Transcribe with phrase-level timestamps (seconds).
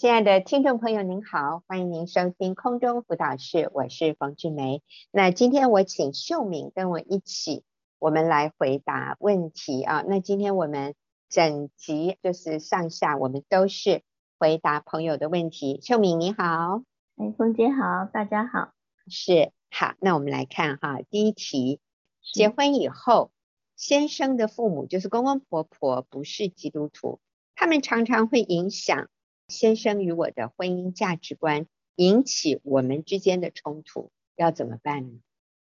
[0.00, 4.82] 亲爱的听众朋友，您好，欢迎您收听空中辅导室，我是冯志梅。
[5.10, 7.64] 那今天我请秀敏跟我一起，
[7.98, 10.02] 我们来回答问题啊。
[10.08, 10.94] 那今天我们
[11.28, 14.00] 整集就是上下，我们都是
[14.38, 15.82] 回答朋友的问题。
[15.82, 16.82] 秀敏你好，
[17.18, 18.72] 哎，冯姐好，大家好，
[19.06, 19.96] 是好。
[20.00, 21.78] 那我们来看哈，第一题，
[22.32, 23.32] 结婚以后，
[23.76, 27.20] 先生的父母就是公公婆婆不是基督徒，
[27.54, 29.10] 他们常常会影响。
[29.50, 35.20] 先生与我的婚姻价值观引起我们之间的冲突，要怎么办呢？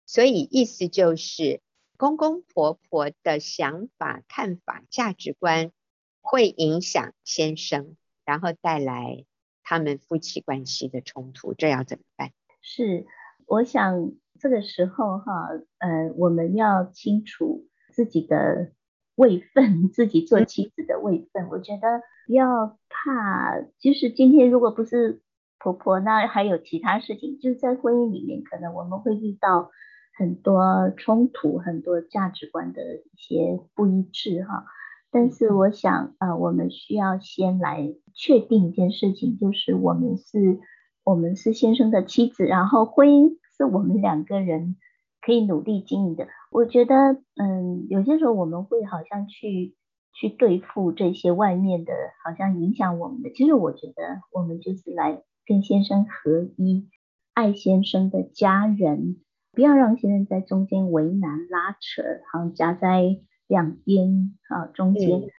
[0.07, 1.61] 所以意思就是，
[1.97, 5.73] 公公婆婆的想法、看法、价值观
[6.21, 9.25] 会影响先生，然后带来
[9.65, 12.31] 他们夫妻关系的冲突，这要怎么办？
[12.61, 13.07] 是，
[13.47, 18.73] 我想这个时候哈，呃，我们要清楚自己的。
[19.21, 23.61] 位分，自己做妻子的位分，我觉得不要怕。
[23.79, 25.21] 就是今天如果不是
[25.59, 27.39] 婆婆，那还有其他事情。
[27.39, 29.71] 就是在婚姻里面，可能我们会遇到
[30.17, 34.65] 很多冲突，很多价值观的一些不一致哈。
[35.11, 40.61] 但是我想啊、呃，我们需要先来确定一件事情，就是我们是，
[41.05, 44.77] 我们是先生的妻子，然后婚姻是我们两个人
[45.21, 46.27] 可以努力经营的。
[46.51, 46.95] 我觉得，
[47.37, 49.77] 嗯，有些时候我们会好像去
[50.13, 51.93] 去对付这些外面的，
[52.25, 53.31] 好像影响我们的。
[53.31, 56.89] 其实我觉得，我们就是来跟先生合一，
[57.35, 59.19] 爱先生的家人，
[59.53, 65.21] 不要让先生在中间为难拉扯，好像夹在两边啊中间。
[65.21, 65.31] 嗯、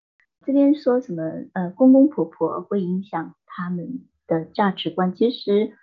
[0.45, 1.23] 这边说什么？
[1.53, 5.73] 呃，公公婆婆会影响他们的价值观，其实。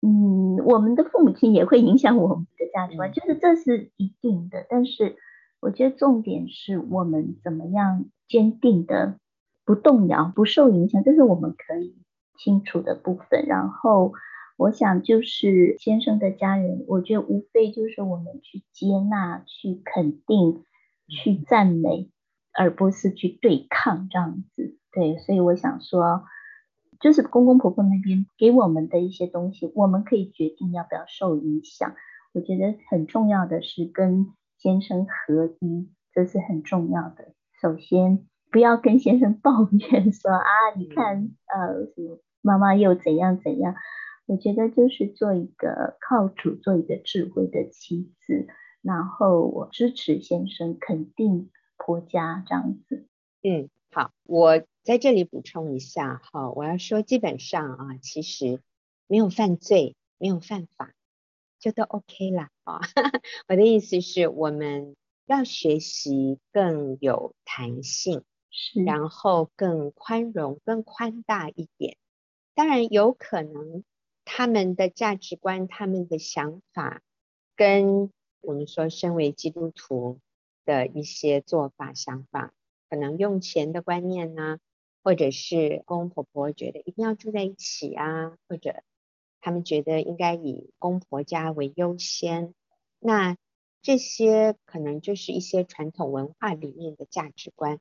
[0.00, 4.64] 嗯，我们的父母亲也会影响我们的价值观，就是这是一定的。
[4.70, 5.16] 但是
[5.60, 9.18] 我觉得重点是我们怎么样坚定的
[9.64, 11.96] 不动摇、不受影响，这是我们可以
[12.38, 13.44] 清楚的部分。
[13.46, 14.12] 然后
[14.56, 20.62] 我想就是先生的家人，我觉得无非就是我们去接纳、去肯定、
[21.08, 22.08] 去赞美，
[22.56, 24.76] 而不是去对抗这样子。
[24.92, 26.22] 对，所以我想说。
[27.00, 31.94] 就是公公婆婆那边给我们的一些东西，我们可以决定要不要受影响。
[32.32, 37.32] 我觉得很重要的是跟先生合一，这是很重要的。
[37.60, 40.44] 首先，不要跟先生抱怨说啊，
[40.76, 43.74] 你看，呃，什么妈妈又怎样怎样。
[44.26, 48.46] 我觉得就是做一个靠主，做一个智慧的妻子，
[48.82, 53.06] 然后我支持先生，肯定婆家这样子。
[53.42, 54.62] 嗯，好，我。
[54.84, 58.62] 在这里补充一下哈，我要说，基本上啊，其实
[59.06, 60.94] 没有犯罪，没有犯法，
[61.58, 62.80] 就都 OK 了啊。
[63.48, 71.98] 我的意思是，我们要学习更有弹性，是，然后更宽容、更宽大一点。
[72.54, 73.84] 当然，有可能
[74.24, 77.02] 他们的价值观、他们的想法，
[77.56, 78.10] 跟
[78.40, 80.18] 我们说身为基督徒
[80.64, 82.54] 的一些做法、想法，
[82.90, 84.58] 可能用钱的观念呢。
[85.04, 88.82] 或者是公公婆婆觉得一定要住在一起啊，或者
[89.40, 92.52] 他们觉得应该以公婆家为优先，
[92.98, 93.38] 那
[93.80, 97.78] 这些可能就是一些传统文化里面的价值观，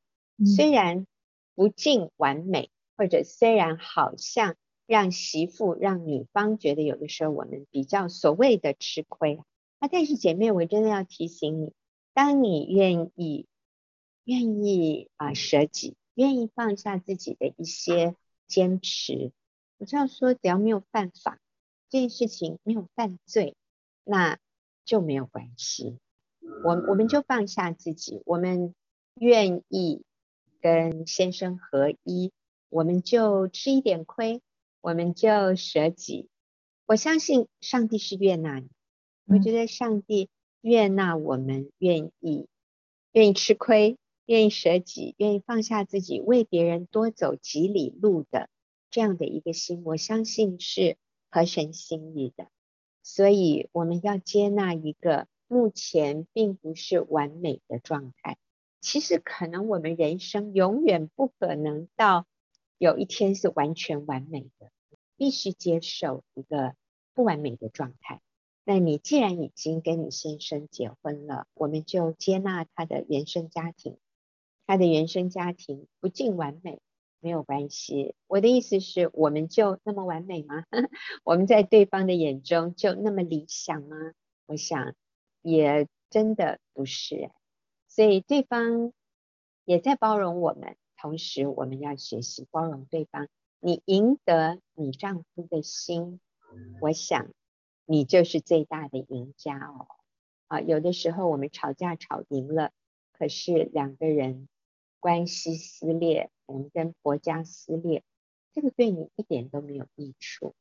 [0.56, 1.06] 虽然
[1.54, 9.42] 不尽完美，或者虽然好像让媳妇让女方觉得有的时候我们比较所谓的吃亏，
[9.82, 11.74] 那但是姐妹，我真的要提醒你，
[12.14, 13.48] 当你愿意
[14.28, 15.96] 愿意啊舍己。
[16.14, 18.16] 愿意放下自己的一些
[18.48, 19.32] 坚持，
[19.78, 21.40] 我这样说，只要没有犯法，
[21.90, 23.56] 这件事情没有犯罪，
[24.04, 24.40] 那
[24.84, 26.00] 就没有关系。
[26.64, 28.74] 我我们就放下自己，我们
[29.14, 30.02] 愿意
[30.60, 32.32] 跟先生合一，
[32.70, 34.42] 我们就吃一点亏，
[34.82, 36.30] 我们就舍己。
[36.88, 38.70] 我相信上帝是悦纳你，
[39.28, 40.30] 我觉得上帝
[40.62, 42.48] 悦纳我们愿意
[43.12, 44.00] 愿意吃亏。
[44.28, 48.50] 愿意舍己，愿意放下自己，为别人多走几里路的
[48.92, 50.98] 这样的一个心，我相信是
[51.32, 52.50] 合神心意的。
[53.04, 58.38] 所以我们要接纳一个目前并不是完美的状态。
[58.82, 62.26] 其实可能我们人生永远不可能到
[62.78, 64.72] 有一天是完全完美的，
[65.16, 66.76] 必须接受一个
[67.14, 68.20] 不完美的状态。
[68.66, 73.98] 那你既然已经跟你先生结婚了，我们就接纳他的原生家庭。
[74.68, 76.80] 他的原生家庭不尽完美，
[77.22, 78.14] 没有关系。
[78.28, 80.66] 我的意思是，我们就那么完美吗？
[81.24, 83.96] 我们在对方的眼中就那么理想吗？
[84.46, 84.94] 我想
[85.42, 87.32] 也真的不是。
[87.88, 88.94] 所以对方
[89.64, 93.28] 也在包容我们，同时我们要学习包容对方。
[93.60, 96.20] 你赢得你丈夫的心，
[96.82, 97.32] 我想
[97.86, 99.88] 你就是最大的赢家哦。
[100.48, 102.72] 啊，有的时候我们吵架吵赢了，
[103.14, 104.48] 可是两个人
[105.00, 108.04] 关系撕裂，我们跟婆家撕裂，
[108.54, 110.56] 这个对你一点都没有益处。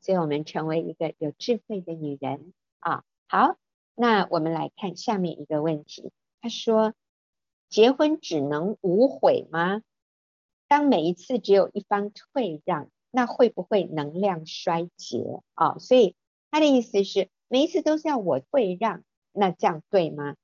[0.00, 3.04] 所以，我们成为一个有智慧的女人啊。
[3.26, 3.56] 好，
[3.94, 6.12] 那我们来看下面一个问题。
[6.40, 6.94] 他说
[7.68, 9.82] ：“结婚只能无悔吗？
[10.68, 16.14] 当每一次只有一方退让，那会不会能量衰竭啊？”所以
[16.50, 19.02] 他的意思是，每一次都是要我退让，
[19.32, 20.36] 那这样对吗？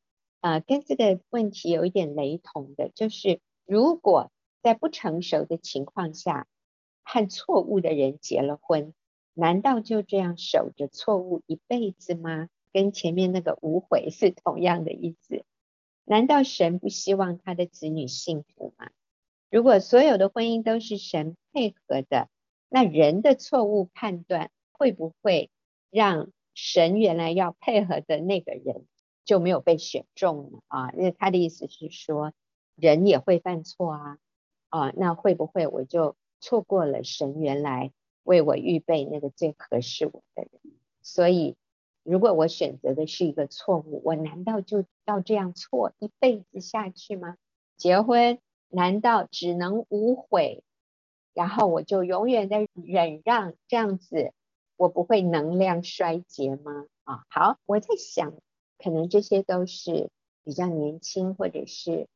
[0.45, 4.31] 呃，跟这个问题有一点雷同的，就是如果
[4.63, 6.47] 在不成熟的情况下
[7.03, 8.93] 和错误的人结了婚。
[9.33, 12.51] 难道就这样守着错误一辈子吗？
[12.75, 15.47] 跟前面那个无悔是同样的意思。
[16.05, 18.91] 难道神不希望他的子女幸福吗？
[19.51, 22.29] 如果所有的婚姻都是神配合的，
[22.69, 25.49] 那人的错误判断会不会
[25.89, 28.85] 让神原来要配合的那个人
[29.25, 30.59] 就没有被选中呢？
[30.69, 32.33] 啊，因为他的意思是说，
[32.77, 34.19] 人也会犯错啊，
[34.69, 37.93] 啊，那会不会我就错过了神原来？
[38.23, 40.51] 为我预备那个最合适我的人，
[41.03, 41.57] 所以
[42.03, 47.37] 如果我选择的是一个错误，我难道就要这样错一辈子下去吗？
[47.77, 48.39] 结婚
[48.71, 50.65] 难道只能无悔，
[51.35, 54.33] 然后我就永远在忍让这样子，
[54.79, 56.87] 我不会能量衰竭吗？
[57.03, 58.33] 啊，好，我在想，
[58.85, 60.11] 可能这些都是
[60.45, 62.07] 比较年轻或者是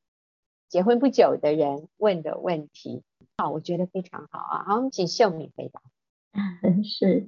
[0.69, 3.03] 结婚不久的人问的问题。
[3.39, 5.81] 好，我觉得非常好啊，好，我们请秀敏回答。
[6.85, 7.27] 是，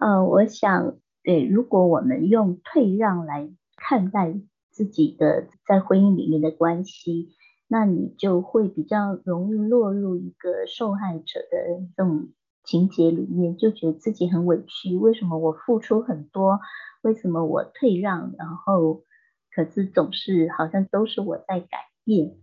[0.00, 4.40] 呃，我想，对，如果我们用退让来看待
[4.70, 7.34] 自己的在婚姻里面的关系，
[7.66, 12.30] 那你就会比较容易落入一个受害者的这种
[12.68, 16.60] 情节里面，就觉得自己很委屈，为什么我付出很多，
[17.00, 19.04] 为什么我退让，然后
[19.50, 22.36] 可是总是好像都是我在改变。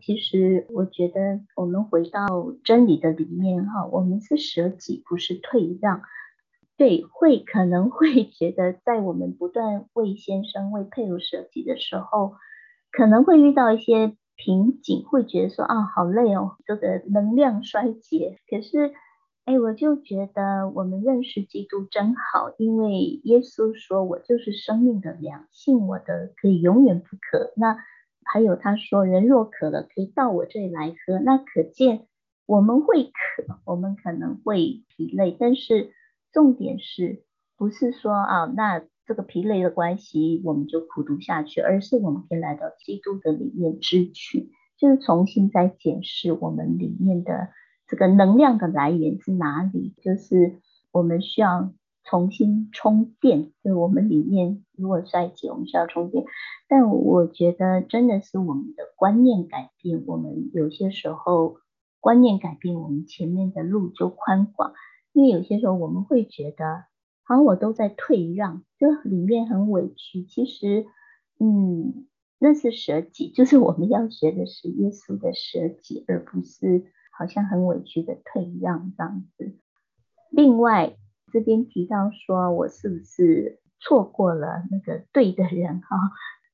[0.00, 2.28] 其实我觉得，我们回到
[2.62, 6.02] 真理的里面哈，我们是舍己，不是退让。
[6.76, 12.34] 对，会可能会觉得，在我们不断为先生、为配偶舍己的时候，
[12.92, 18.38] 可能会遇到一些瓶颈，会觉得说啊，好累哦，这个能量衰竭。
[18.48, 18.92] 可是，
[19.44, 27.52] 哎，我就觉得我们认识基督真好，因为耶稣说，我就是生命的粮，信我的可以永远不渴。
[27.56, 27.76] 那
[28.24, 31.18] 还有他说，人若渴了，可以到我这里来喝。
[31.18, 32.06] 那可见
[32.46, 35.90] 我们会渴，我们可能会疲累，但是
[36.32, 37.24] 重点是
[37.58, 47.48] 不是说啊，那这个疲累的关系我们就苦读下去，而是我们可以来到基督的里面支取，就是重新再检视我们里面的
[47.92, 50.58] 这个能量的来源是哪里，就是
[50.90, 51.72] 我们需要。
[52.04, 56.24] 重新充电，就是我们里面如果衰竭，我们需要充电。
[56.68, 61.58] 但我觉得真的是我们的观念改变，我们有些时候
[62.00, 64.72] 观念改变，我们前面的路就宽广。
[65.12, 66.84] 因为有些时候我们会觉得，
[67.22, 70.24] 好像我都在退让，就里面很委屈。
[70.24, 70.84] 其实，
[71.38, 72.08] 嗯，
[72.40, 76.86] 那是舍己，就是我们要学的是耶稣的舍己，而不是
[77.22, 79.56] 好像很委屈的退让这样子。
[80.30, 80.96] 另外。
[81.32, 85.96] 这边提到说，我是不是错过了那个对的人哈？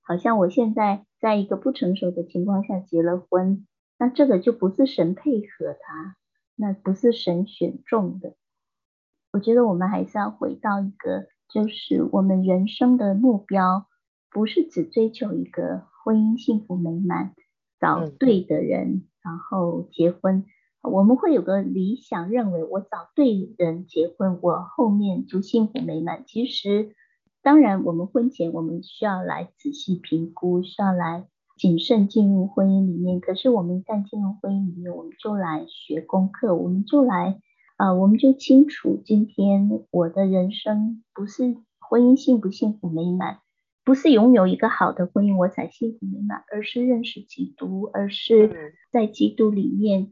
[0.02, 3.66] 好像我现在在一个不成熟的情况下结了婚，
[3.98, 6.14] 那这个就不是神配合他，
[6.54, 8.36] 那不是神选中的。
[9.32, 13.88] 我觉得我们还是要回到一个，就是我们人生的目标，
[14.30, 17.34] 不是只追求一个婚姻幸福美满，
[17.80, 20.46] 找对的人，然后结婚。
[20.88, 26.24] 我们会有个理想，认为我找对人结婚，我后面就幸福美满。
[26.26, 26.94] 其实，
[27.42, 31.26] 当然，我们婚前我们需要来仔细评估，需要来
[31.56, 33.20] 谨慎进入婚姻里面。
[33.20, 37.40] 可是，我们一旦进入婚姻里面，我们就来学功课，我们就来
[37.76, 43.38] 啊、呃，我们就清楚，今天我的人生不是婚姻幸不幸福美满，
[43.84, 50.10] 不是拥有一个好的婚姻我才幸福美满，而是认识基督，而是在基督里面。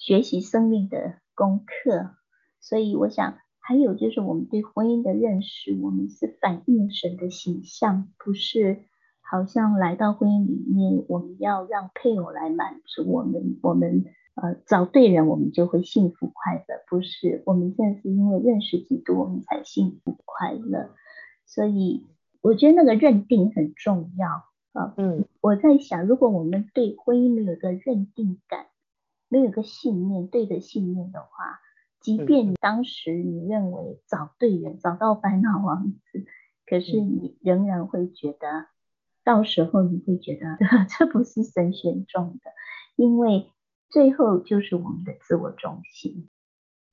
[0.00, 2.16] 学习生命的功课，
[2.58, 8.84] 所以我想还有就是我们对婚姻的认识，我们是反映神的形象，不是
[9.20, 20.88] 好像来到婚姻里面，我们要让配偶来满足我们，我们呃找对人，我们就会幸福快乐，不是，我们现在是因为认识基督，我们才幸福快乐。
[21.44, 22.06] 所以
[22.40, 24.94] 我觉得那个认定很重要啊。
[24.96, 28.64] 嗯，我在想，如果我们对婚姻没有一个认定感。
[29.30, 31.60] 没有个信念，对的信念的话，
[32.00, 36.26] 即便当时你认为找对人，找到烦恼王子，
[36.66, 38.66] 可是你仍然会觉得，
[39.22, 40.58] 到时候你会觉得
[40.98, 42.50] 这不是神选中的，
[42.96, 43.50] 因为
[43.88, 46.28] 最后就是我们的自我中心。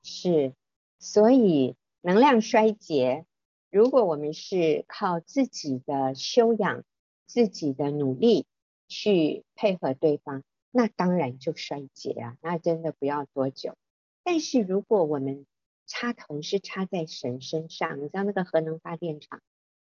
[0.04, 0.54] 是，
[1.00, 3.26] 所以能量衰竭，
[3.72, 6.84] 如果我们是靠自己的修养、
[7.26, 8.46] 自己的努力
[8.88, 13.76] 去配合对方，那当然就衰竭啊，那真的不要多久。
[14.24, 15.46] 但是如果我们
[15.86, 19.42] 插头是插在神身上，你知道那个核能发电厂，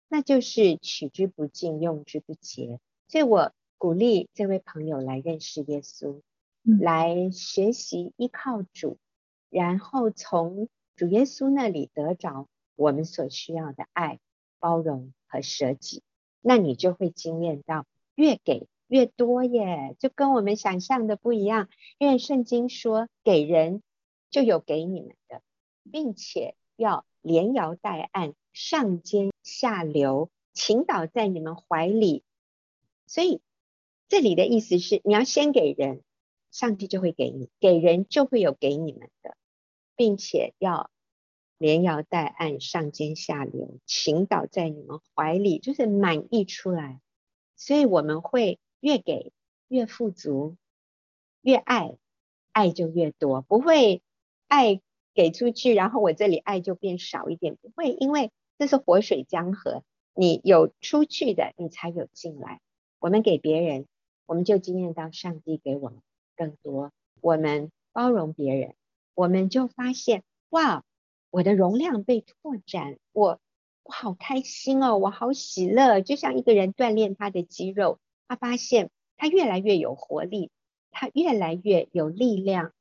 [0.08, 2.78] 那就是取之不尽，用之不竭。
[3.08, 6.20] 所以我鼓励这位朋友来认识耶稣，
[6.64, 8.98] 嗯、来学习依靠主。
[9.48, 14.18] 然后从主耶稣那里得着我们所需要的爱、
[14.58, 16.02] 包容和舍己，
[16.42, 21.68] 那你就会经验到越给越多耶，就跟我们想象的不一样。
[21.98, 23.82] 因为圣经说，给人
[24.30, 25.42] 就有给你们的，
[25.90, 32.22] 并且要连摇带按、上尖下流，倾倒在你们怀里。
[33.06, 33.40] 所以
[34.08, 36.02] 这里的意思是，你要先给人，
[36.50, 39.36] 上帝就会给你；给人就会有给你们的。
[39.98, 40.90] 并且要
[41.56, 47.00] 连摇带按，上尖下流，倾倒在你们怀里，就是满溢出来。
[47.56, 49.32] 所以我们会越给
[49.66, 50.54] 越富足，
[51.42, 51.96] 越爱
[52.52, 54.00] 爱就越多，不会
[54.46, 54.80] 爱
[55.12, 59.82] 给出去，然后我这里爱就变少一点，不会，因为这是活水江河，
[60.14, 62.60] 你有出去的，你才有进来。
[63.00, 63.88] 我们给别人，
[64.24, 66.00] 我们就经验到上帝给我们
[66.36, 66.92] 更多。
[67.20, 68.76] 我们包容别人。
[69.14, 70.84] 我们就发现，哇，
[71.30, 73.40] 我的容量被拓展，我
[73.82, 80.50] 我好开心哦，我好喜乐，就像一个人锻炼他的肌肉，他发现他越来越有活力，
[80.90, 82.72] 他越来越有力量。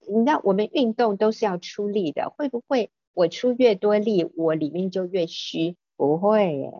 [0.00, 5.76] 你知道，我们运动都是要出力的，会不会我出越多力，我里面就越虚？
[5.96, 6.72] 不会耶，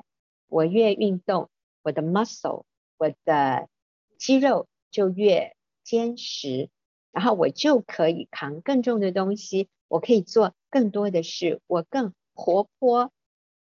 [0.48, 1.50] 我越运动，
[1.82, 2.64] 我的 muscle，
[2.96, 3.68] 我的
[4.18, 6.70] 肌肉就越坚实。
[7.12, 13.10] 然后我就可以扛更重的东西，我可以做更多的事，我更活泼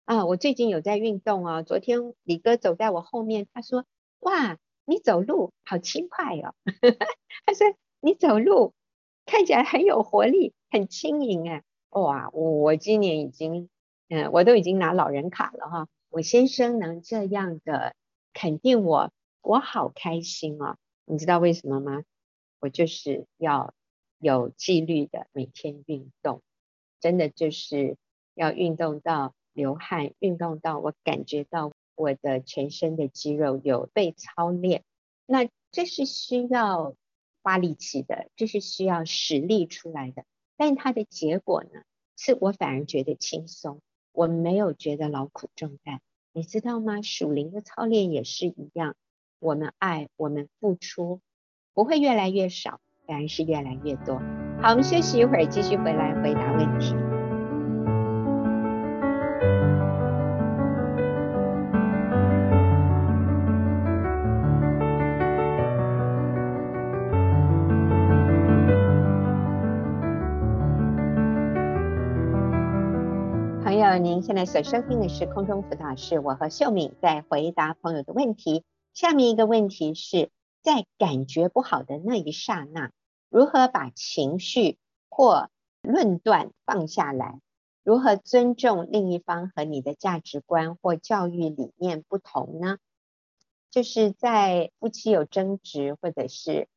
[0.06, 0.26] 啊！
[0.28, 3.86] 我最近有在运动啊，昨天李哥走在我后面，他说
[4.20, 6.56] ：“哇，你走路好轻快哦！”
[7.46, 7.68] 他说
[8.02, 8.74] ：“你走路
[9.26, 13.70] 看起来很有活力，很轻盈哎！”哇，我我今年已经
[14.10, 15.88] 嗯，我都已经拿老人卡了哈。
[16.10, 17.96] 我先生能这样的
[18.34, 19.12] 肯定我，
[19.42, 20.78] 我好开心哦！
[21.06, 22.04] 你知道为什么吗？
[22.60, 23.74] 我就是要
[24.20, 26.42] 有纪律的每天运动，
[27.00, 27.98] 真的就是
[28.34, 34.84] 要运动到流汗，运动到我感觉到我的全身的肌肉有被操练。
[35.26, 36.96] 那这是需要
[37.44, 40.24] 花力气的，这是需要实力出来的。
[40.56, 41.82] 但它的结果呢，
[42.16, 43.82] 是我反而觉得轻松，
[44.14, 46.00] 我没有觉得劳苦重担。
[46.32, 47.02] 你知道吗？
[47.02, 48.96] 属灵的操练也是一样，
[49.40, 51.20] 我们爱，我们付出。
[51.74, 54.16] 不会越来越少，反而是越来越多。
[54.62, 57.09] 好，我们休息一会儿，继续回来回答问题。
[74.30, 78.64] 现在所收听的是空中辅导室，我和秀敏在回答朋友的问题。
[78.94, 80.30] 下面一个问题是。
[80.62, 82.92] 在感觉不好的那一刹那，
[83.30, 84.78] 如何把情绪
[85.10, 85.50] 或
[85.82, 87.40] 论断放下来？
[87.82, 92.78] 如何尊重另一方和你的价值观或教育理念不同呢？
[93.72, 96.68] 就是在夫妻有争执或者是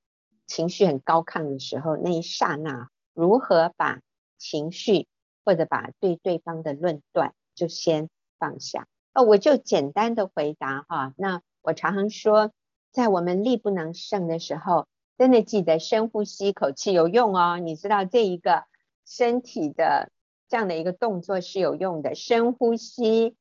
[0.46, 4.00] 情绪很高亢的时候，那一刹那，如何把
[4.38, 5.06] 情绪
[5.44, 8.86] 或者把对对方的论断就先放下？
[9.14, 11.14] 哦，我就简单的回答哈。
[11.16, 12.52] 那我常常说。
[12.94, 17.58] 在我们力不能胜的时候，真的记得深呼吸口气有用哦。
[17.58, 18.64] 你知道这一个
[19.06, 20.12] 身体的
[20.46, 23.34] 这样的一个动作是有用的，深呼吸，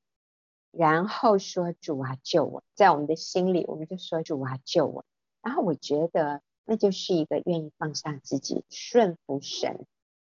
[0.71, 5.03] 然后说主啊救我，在我们的心里我们就说主啊救我。
[5.41, 9.85] 然后我觉得那就是一个愿意放下自己，顺服神。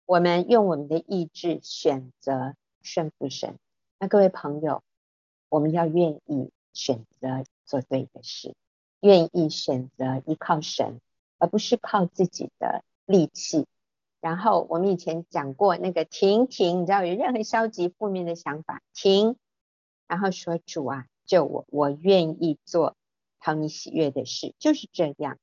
[0.06, 3.58] 我们用我们的意志选择顺服神。
[4.02, 4.82] 那各位朋友，
[5.50, 8.54] 我们要愿意选择做对的事。
[9.00, 11.02] 愿意选择依靠神，
[11.36, 13.66] 而不是靠自己的力气。
[14.22, 19.36] 然后我们以前讲过那个停停，你知道有任何消极负面的想法停，
[20.08, 22.96] 然后说主啊救我，我愿意做
[23.38, 25.36] 讨你喜悦的事，就是这样。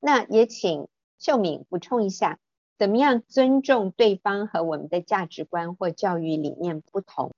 [0.00, 0.86] 那也请
[1.18, 2.38] 秀敏补充一下，
[2.76, 7.32] 怎么样尊重对方和我们的价值观或教育理念不同？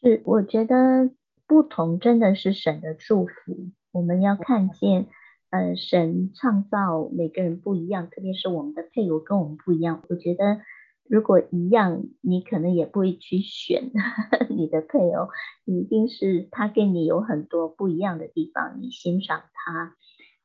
[0.00, 1.10] 是，我觉得
[1.48, 3.70] 不同真的是神的祝福。
[3.90, 5.08] 我们要看见，
[5.50, 10.04] 呃，神创造每个人不一样，特别是我们的配偶跟我们不一样。
[10.08, 10.60] 我觉得
[11.08, 13.90] 如果一样，你可能也不会去选
[14.50, 15.30] 你的配偶，
[15.64, 19.96] 一定是他跟你有很多不一样的地方，你欣赏他。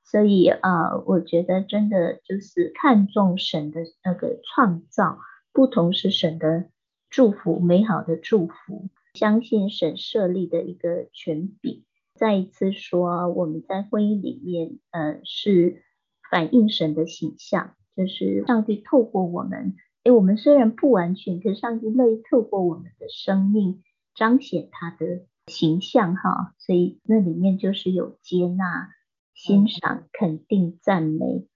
[0.04, 5.20] 所以啊、我觉得真的就是看重神的那个创造，
[5.52, 6.66] 不同是神的
[7.12, 8.90] 祝福，美好的祝福。
[9.14, 11.84] 相信神设立的一个权柄。
[12.16, 15.84] 再一次说，我们在婚姻里面，呃，是
[16.30, 23.84] 反映神的形象，就是上帝透过我们，诶，我们虽然不完全，可是上帝乐意透过我们的生命
[24.16, 26.54] 彰显他的形象，哈。
[26.60, 28.90] 所以那里面就是有接纳。
[29.36, 31.48] 欣赏、肯定、赞美、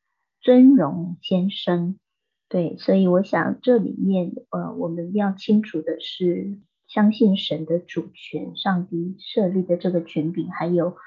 [0.41, 1.99] 尊荣先生，
[2.49, 6.57] 对，所以我想这里面，呃，我们要清楚的是，
[6.97, 10.97] 相信神的主权，上帝设立的这个权柄，还有，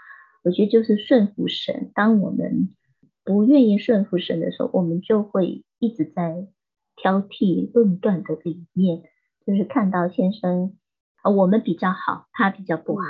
[0.44, 1.90] 我觉得就是顺服神。
[1.96, 2.76] 当我们
[3.24, 6.46] 不愿意顺服神的时候，我们就会一直在
[6.94, 9.02] 挑剔、论断的里面，
[9.44, 10.78] 就是看到先生，
[11.22, 13.02] 啊，我们比较好，他比较不好，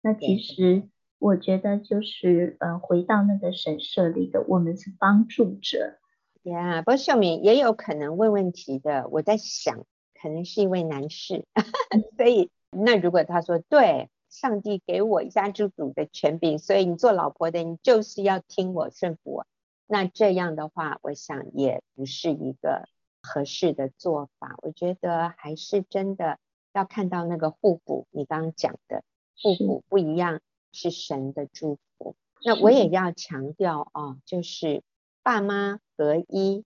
[0.00, 0.88] 那其实。
[1.20, 5.96] 我觉得就是呃，回到那个神设立的，我们是帮助者。
[6.42, 9.08] 呀，不过秀敏也有可能问问题的。
[9.10, 9.86] 我在想，
[10.24, 11.44] 可能是一位男士，
[12.16, 19.46] 所以那如果他说对，上帝给我一家之主的权柄，所以你做老婆的，你就是要听我顺服我。
[19.86, 22.88] 那这样的话，我想也不是一个
[23.20, 24.56] 合适的做法。
[24.62, 26.38] 我觉得还是真的
[26.72, 29.04] 要看到那个互补，你刚刚讲的
[29.36, 30.40] 互补不一样。
[30.76, 32.16] 是神的祝福。
[32.44, 34.82] 那我也要强调啊，就是
[35.22, 36.64] 爸妈合一，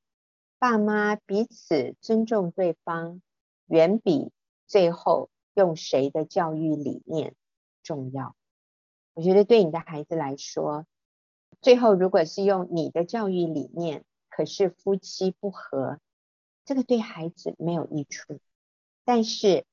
[0.58, 3.20] 爸妈彼此尊重对方，
[3.68, 4.32] 远比
[4.66, 7.35] 最后用谁的教育理念
[7.83, 8.35] 重要。
[9.14, 10.87] 我觉得对你的孩子来说，
[11.61, 16.00] 最后如果是用你的教育理念，可是夫妻不和，
[16.64, 18.40] 这个对孩子没有益处。
[19.04, 19.64] 但是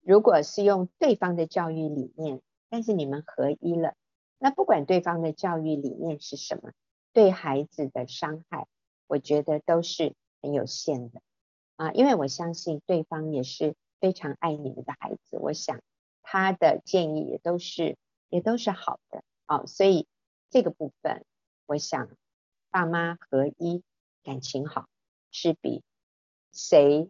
[0.00, 3.94] 如果是用对方的教育理念，但是你们合一了，
[4.38, 6.72] 那不管对方的教育理念是什么，
[7.12, 8.66] 对孩子的伤害，
[9.06, 11.20] 我觉得都是很有限的
[11.76, 15.80] 啊，因为我相信对方也是非常爱你们的孩子，我想
[16.22, 17.96] 他的建议也都是
[18.28, 20.06] 也都是好的啊，所以
[20.50, 21.24] 这个部分，
[21.66, 22.08] 我想
[22.70, 23.82] 爸妈合一，
[24.22, 24.86] 感情好，
[25.30, 25.82] 是比
[26.52, 27.08] 谁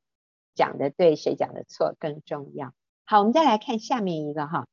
[0.55, 2.73] 讲的对，谁讲的错更重要。
[3.05, 4.67] 好，我们再来看下面一个哈。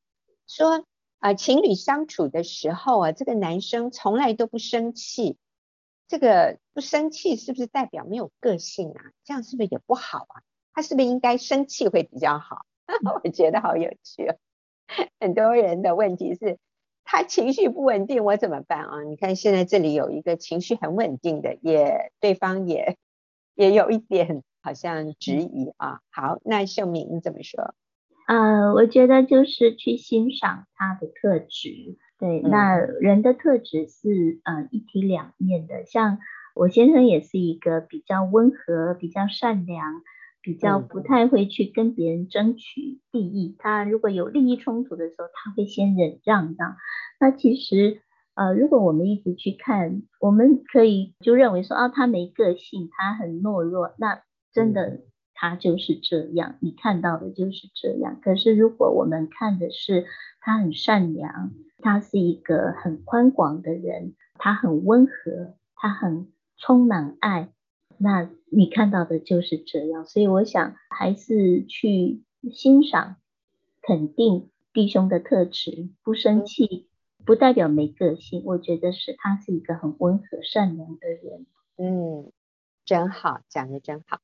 [0.48, 0.86] 说
[1.20, 5.38] 啊、情侣相处的时候啊，这个男生从来都不生气，
[6.12, 9.02] 这个不生气是不是代表没有个性啊？
[9.24, 10.44] 这样是不是也不好啊？
[10.74, 12.66] 他是不是应该生气会比较好？
[13.24, 14.36] 我觉得好有趣哦。
[15.22, 16.58] 很多人的问题是，
[17.06, 19.04] 他情绪不稳定，我怎么办啊？
[19.04, 22.98] 你看现在这里有一个情绪很稳定的，也对方也
[23.56, 26.02] 也有一点好像质疑啊。
[26.10, 27.74] 好，那秀敏你怎么说？
[28.28, 35.86] 呃，我觉得就是去欣赏他的特质，对，嗯、那人的特质是呃一体两面的。
[35.86, 36.20] 像
[36.54, 40.04] 我先生也是一个比较温和、比较善良、
[40.44, 43.56] 比较不太会去跟别人争取利益。
[43.58, 46.76] 他如果有利益冲突的时候，他会先忍让的。
[47.20, 48.02] 那其实
[48.36, 54.22] 呃，如果我们一直去看，我们可以就认为说，啊，他没个性，他很懦弱，那
[54.54, 55.02] 真的。
[55.42, 58.20] 他就是这样，你看到的就是这样。
[58.22, 60.06] 可是如果我们看的是
[60.40, 67.50] 他很善良，他是一个很宽广的人，他很温和，他很充满爱，
[67.98, 70.06] 那你看到的就是这样。
[70.06, 73.16] 所以我想还是去欣赏、
[73.82, 76.88] 肯定弟兄的特质，不生气
[77.26, 78.44] 不代表没个性。
[78.46, 81.48] 我觉得是他是一个很温和、善良的人。
[81.78, 82.32] 嗯，
[82.86, 84.20] 真好，讲得真好。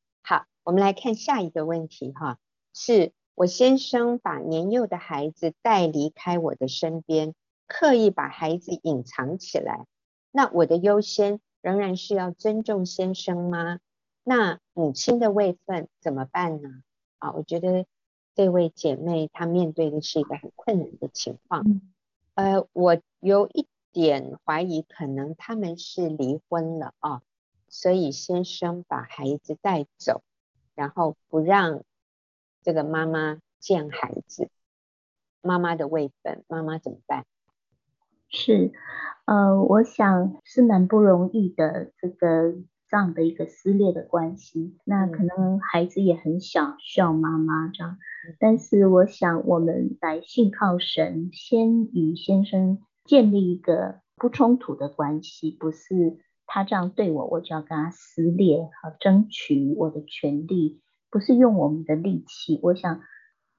[0.68, 0.72] 好。
[0.72, 2.40] 我们来看下一个问题哈，
[2.74, 7.34] 是我先生把年幼的孩子带离开我的身边，
[7.68, 9.86] 刻意把孩子隐藏起来。
[10.30, 13.80] 那我的优先仍然是要尊重先生吗？
[14.26, 16.70] 那母亲的位分怎么办呢？
[17.20, 17.86] 啊，我觉得
[18.36, 21.64] 这位姐妹她面对的是一个很困难的情况。
[22.36, 27.22] 呃，我有一点怀疑，可能他们是离婚了啊，
[27.70, 30.22] 所以先生把孩子带走。
[30.78, 31.84] 然后不让
[32.62, 34.50] 这个妈妈见孩子，
[35.42, 37.26] 妈妈的位分，妈妈怎么办？
[38.30, 38.72] 是，
[39.26, 41.92] 呃，我想是蛮不容易的。
[41.98, 42.54] 这个
[42.88, 44.78] 这样的一个撕裂的关系。
[44.84, 47.98] 那可能孩子也很小，需要妈妈这样。
[48.40, 60.82] 但是我想，我们来信靠神，先与先生建立一个不冲突的关系，不是他这样对我，我就要跟他撕裂，和争取我的权利，
[61.12, 62.60] 不是用我们的力气。
[62.64, 63.02] 我想。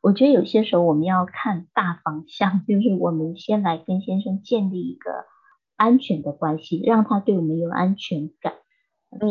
[0.00, 5.10] 我觉得有些时候我们要看大方向， 就是我们先来跟先生建立一个
[5.74, 8.52] 安全的关系，让他对我们有安全感，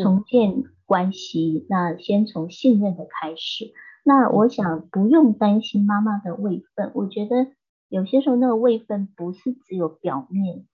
[0.01, 1.65] 重建关系。
[1.69, 3.71] 那先从信任的开始。
[4.03, 7.47] 那我想不用担心妈妈的位分，我觉得
[7.87, 10.65] 有些时候那个位分不是只有表面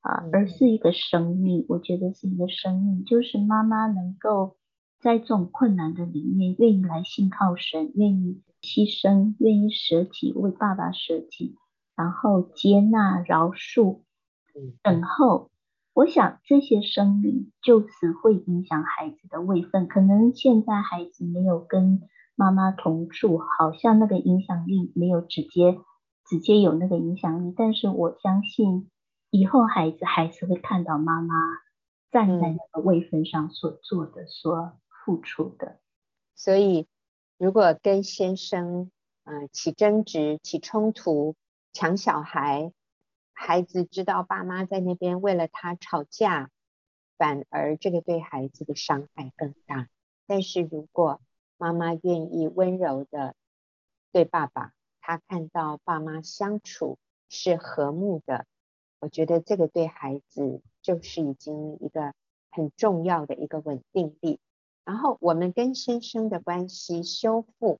[0.00, 1.64] 啊，而是一个生命。
[1.68, 4.56] 我觉得是一个生命，就是妈妈能够
[5.00, 8.42] 在这种困难的里面，愿意来信靠神，愿意。
[8.60, 11.54] 牺牲，愿意舍己，为爸爸舍己，
[11.94, 14.00] 然后接纳、饶恕、
[14.82, 15.52] 等候。
[15.94, 19.86] 我想这些生命就此会影响孩子的位分。
[19.86, 22.02] 可能现在孩子没有跟
[22.34, 25.78] 妈妈同住，好像那个影响力没有直接
[26.26, 27.54] 直接有那个影响力。
[27.56, 28.90] 但是我相信
[29.30, 31.34] 以后孩子还是会看到妈妈
[32.10, 35.80] 站在那个位分上所做的、所付出的。
[36.34, 36.88] 所以。
[37.40, 38.90] 如果跟先生，
[39.22, 41.36] 呃，起争执、起冲突、
[41.72, 42.72] 抢小孩，
[43.32, 46.50] 孩子知道爸妈在那边为了他吵架，
[47.16, 49.88] 反而这个对孩子的伤害更大。
[50.26, 51.20] 但是如果
[51.58, 53.36] 妈妈愿意温柔的
[54.10, 58.46] 对爸爸，他看到爸妈相处是和睦的，
[59.00, 62.12] 我觉得这个对孩子就是已经一个
[62.50, 64.40] 很重要的一个稳定力。
[64.84, 67.78] 然后我们跟先生的关系修复，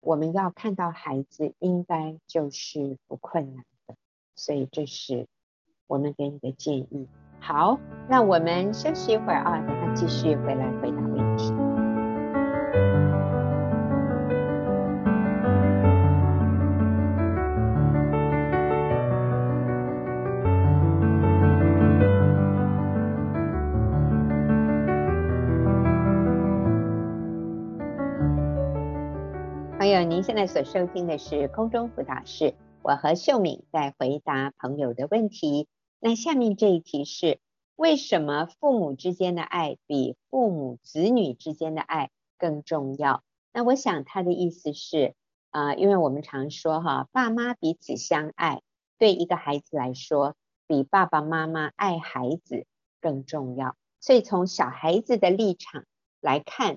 [0.00, 3.94] 我们要看到孩子应该就是不困难的，
[4.34, 5.26] 所以这是
[5.86, 7.08] 我们给你的建议。
[7.40, 7.78] 好，
[8.08, 11.03] 那我们休息一会儿啊，等他继续回来回答
[30.04, 35.66] 您现在所收听的是空中辅导室，我和秀敏在回答朋友的问题。
[35.98, 37.40] 那下面这一题是：
[37.74, 43.22] 为什么父母之间的爱比父母子女之间的爱更重要？
[43.50, 45.14] 那我想他的意思是，
[45.48, 48.60] 啊、因为我们常说哈，爸妈彼此相爱，
[48.98, 50.36] 对一个孩子来说，
[50.66, 52.66] 比爸爸妈妈爱孩子
[53.00, 53.74] 更重要。
[54.00, 55.86] 所以从小孩子的立场
[56.20, 56.76] 来看，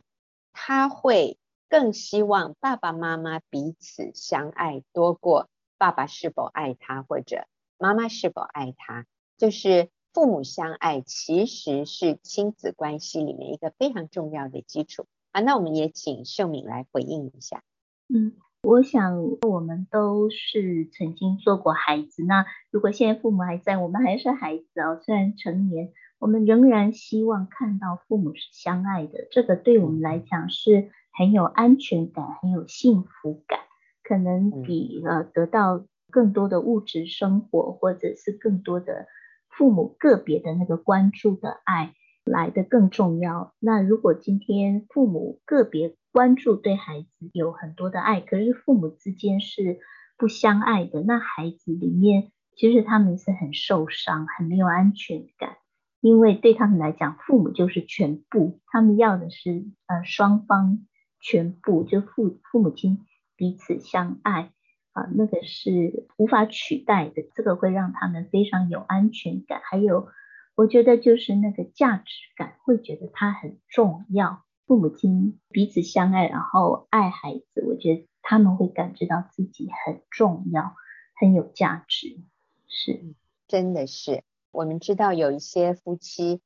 [0.53, 1.37] 他会。
[1.69, 7.45] 更希望爸爸妈妈彼此相爱多过爸爸是否爱他或者
[7.77, 9.05] 妈妈是否爱他，
[9.37, 15.41] 就是父母相爱其实是亲子关系里面一个非常重要的基础啊。
[15.41, 17.61] 那我们也请秀敏来回应一下。
[18.07, 30.91] 嗯，我想我们都是曾经做过孩子，那如果现在父母还在，我们还是孩子哦，虽然成年，我们仍然希望看到父母是相爱的，这个对我们来讲是。
[31.17, 33.59] 很有安全感，很有幸福感，
[34.03, 39.07] 可能比呃得到更多的物质生活，或者是更多的
[39.49, 43.55] 父母个别的那个关注的爱来的更重要。
[43.59, 49.79] 那如果今天父母个别关注对孩子有很多的爱，可是父母之间是
[50.17, 55.57] 不相爱的，那孩子里面其实他们是很受伤，很没有安全感，
[55.99, 60.85] 因为对他们来讲，父母就是全部，他们要的是呃双方。
[61.29, 64.53] 全部就父父母亲彼此相爱
[64.93, 69.59] 啊，那个是无法取代的，这个会让他们非常有安全感。
[69.61, 70.07] 还有，
[70.55, 74.45] 我觉得就是那个价值感，会觉得他很重要。
[74.67, 80.75] 父母亲彼此相爱，然后爱孩子，我觉得他们会感觉到自己很重要，
[81.13, 82.21] 很有价值。
[82.69, 83.03] 是，
[83.49, 86.39] 真的是，我们知道有一些夫妻。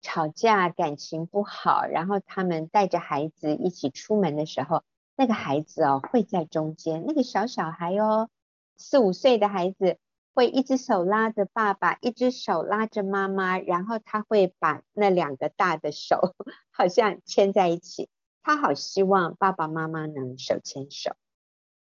[0.00, 4.84] 吵架，感情不好，然后他们带着孩子一起出门的时候，
[5.16, 8.30] 那个孩子哦会在中间，那个小小孩哦，
[8.76, 9.98] 四五岁的孩子
[10.34, 16.34] 会一只手拉着爸爸，一只手拉着妈妈，然后他会把那两个大的手
[16.70, 18.08] 好像牵在一起，
[18.42, 21.16] 他好希望爸爸妈妈能手牵手。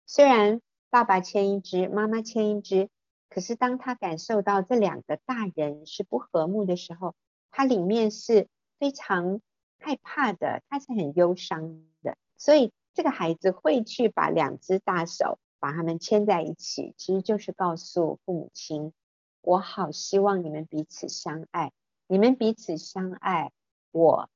[0.06, 2.90] 虽然爸爸牵一只，妈妈牵一只，
[3.28, 7.16] 可是当他感受到这两个大人是不和睦的时候，
[7.56, 8.48] 他里面是
[8.80, 9.40] 非常
[9.78, 18.92] 害怕的，他是很忧伤的，所以这个孩子会去把两只大手把他们牵在一起，其实就是告诉父母亲，
[19.42, 21.72] 我好希望你们彼此相爱，
[22.08, 23.52] 你们彼此相爱，
[23.92, 24.30] 我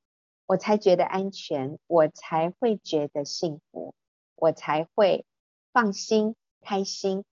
[0.46, 3.96] 我才觉得安全，我才会觉得幸福，
[4.36, 5.26] 我才会
[5.74, 7.26] 放心开心。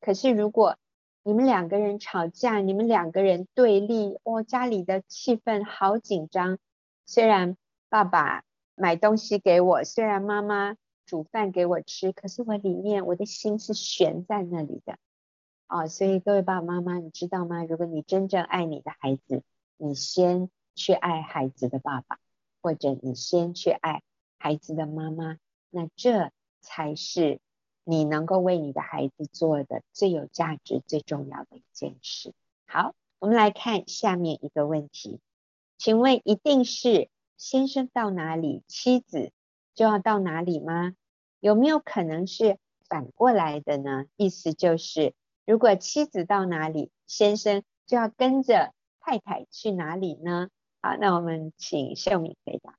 [0.00, 0.78] 可是如果
[1.26, 6.60] 你们两个人吵架，你们两个人对立，哦，家里的气氛好紧张。
[7.04, 7.56] 虽然
[7.88, 8.44] 爸爸
[8.76, 14.98] 买东西给我，虽然妈妈煮饭给我吃，可是我里面我的心是悬在那里的。
[15.66, 17.64] 哦，所以各位爸爸妈妈，你知道吗？
[17.64, 19.42] 如果你真正爱你的孩子，
[19.78, 22.20] 你先去爱孩子的爸爸，
[22.62, 24.04] 或者你先去爱
[24.38, 25.38] 孩子的妈妈，
[25.70, 27.40] 那这才是。
[27.88, 32.34] 你能够为你的孩子做的最有价值、最重要的一件事。
[32.66, 35.20] 好，我们来看下面一个问题，
[35.78, 39.30] 请问一定是先生到哪里，妻子
[39.72, 40.96] 就要到哪里吗？
[41.38, 44.06] 有没有可能是反过来的呢？
[44.16, 50.48] 意思就是，如果妻子到哪里，先生就要跟着太太去哪里呢？
[50.82, 52.76] 好，那我们请秀敏回答。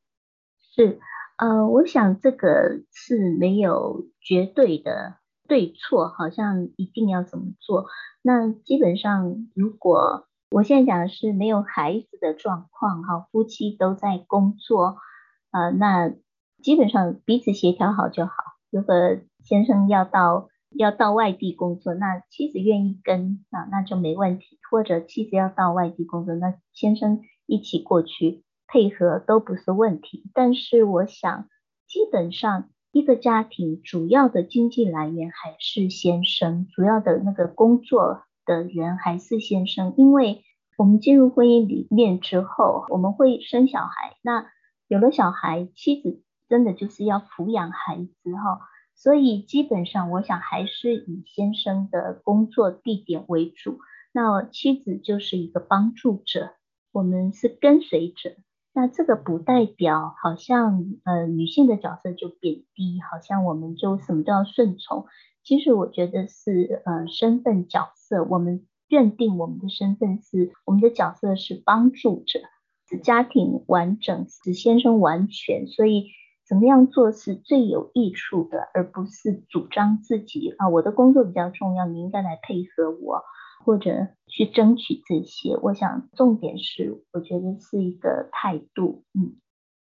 [0.60, 1.00] 是。
[1.38, 7.86] 呃，我想这个是没有绝对的对错，好像一定要怎么做。
[8.22, 14.98] 那基本上，如果我现在讲的是没有孩子的状况，哈，夫妻都在工作，
[15.52, 16.12] 呃，那
[16.64, 18.34] 基本上彼此协调好就好。
[18.72, 18.96] 如果
[19.44, 24.58] 先生要到要到外地工作，那妻子愿意跟，啊那就没问题。
[24.70, 28.44] 或者妻子要到外地工作，那先生一起过去。
[28.68, 31.48] 配合都不是问题，但是我想，
[31.88, 40.44] 基本上一个家庭主要的经济来源还是先生，主要的那个工作的人还是先生，因为
[40.78, 44.48] 我们进入婚姻里面之后，我们会生小孩，那
[44.88, 48.60] 有了小孩，妻子真的就是要抚养孩子哈，
[48.96, 53.80] 所以基本上我想还是以先生的工作地点为主，
[54.12, 56.52] 那妻子就是一个帮助者，
[56.92, 58.36] 我们是跟随者。
[58.78, 65.08] 那这个不代表好像呃女性的角色就贬低，好像我们就什么都要顺从。
[65.44, 72.40] 其实我觉得是呃身份角色，我们认定我们的身份是我们的角色是帮助者，
[72.88, 75.66] 使家庭完整，使先生完全。
[75.66, 76.12] 所以
[76.48, 83.24] 怎么样做是最有益处的，而不是主张自己啊，我的工作比较重要，你应该来配合我。
[83.68, 89.36] 或者去争取这些，我想重点是，我觉得是一个态度，嗯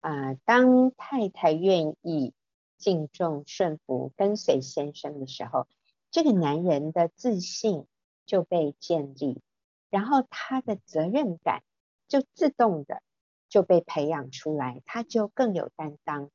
[0.00, 2.32] 啊，当太太愿意
[2.78, 5.66] 敬重、顺服、跟随先生的时候，
[6.10, 7.84] 这个男人的自信
[8.24, 9.42] 就被建立，
[9.90, 11.62] 然后他的责任感
[12.08, 13.02] 就自动的
[13.50, 16.30] 就被培养出来，他就更有担当，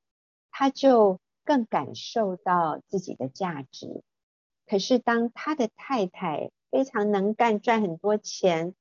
[0.52, 4.04] 他就更感受到自己的价值。
[4.68, 8.74] 可是当他的太太，非常能干，赚很多钱，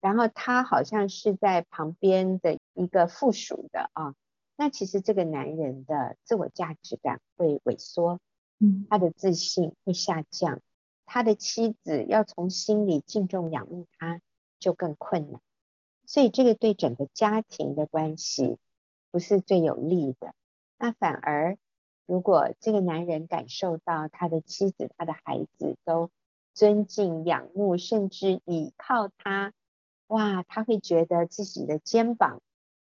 [0.00, 4.14] 然后他好像是在旁边的一个附属的啊。
[4.56, 8.20] 那其实这个男人的自我价值感会萎缩，
[8.58, 10.60] 嗯，他的自信会下降，
[11.04, 14.20] 他的妻子要从心里敬重仰慕他
[14.58, 15.40] 就更困难。
[16.04, 18.58] 所以这个对整个家庭的关系
[19.10, 20.34] 不是最有利的。
[20.78, 21.58] 那反而
[22.06, 26.10] 如果这个男人感受到他的妻子、他的孩子都
[26.56, 29.52] 尊敬、仰慕，甚至倚靠他，
[30.06, 32.40] 哇，他会觉得自己的肩膀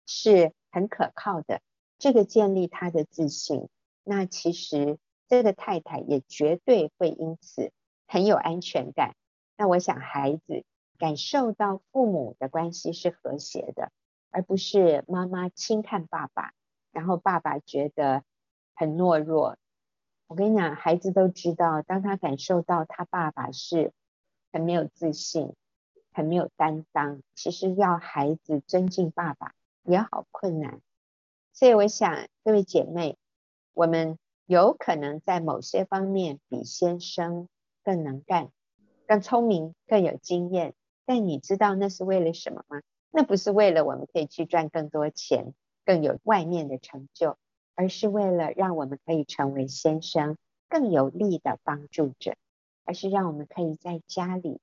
[0.07, 1.63] 是很可靠的。
[1.97, 3.69] 这个建立他的自信，
[4.03, 7.71] 那其实这个太太也绝对会因此
[8.09, 9.15] 很有安全感。
[9.57, 10.65] 那我想，孩子
[10.99, 13.93] 感受到父母的关系是和谐的，
[14.31, 16.55] 而不是妈妈轻看爸爸，
[16.91, 18.25] 然后爸爸觉得
[18.75, 19.57] 很懦弱。
[20.31, 23.93] 我跟你讲，孩子都知道，当他感受到他爸爸是
[24.53, 25.55] 很没有自信、
[26.13, 30.81] 很没有担当，其实要孩子尊敬爸爸也好困难。
[31.53, 33.19] 所以我想，各位姐妹，
[33.75, 37.49] 我们有可能在某些方面比先生
[37.83, 38.53] 更能干、
[39.09, 40.75] 更聪明、更有经验，
[41.07, 42.83] 但你知道那是为了什么吗？
[43.11, 47.37] 那不是为了我们可以去赚更多钱、更有外面的成就。
[47.81, 50.37] 而是为了让我们可以成为先生
[50.69, 52.37] 更有力的帮助者，
[52.85, 54.61] 而是让我们可以在家里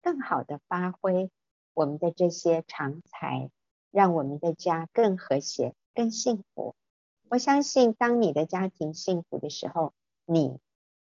[0.00, 1.32] 更好的发挥
[1.74, 3.50] 我们的这些长才，
[3.90, 6.76] 让我们的家更和谐、更幸福。
[7.28, 9.92] 我相信，当你的家庭幸福的时候，
[10.24, 10.60] 你